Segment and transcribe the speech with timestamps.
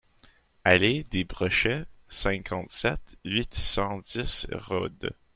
[0.63, 5.13] Allée des Brochets, cinquante-sept, huit cent dix Rhodes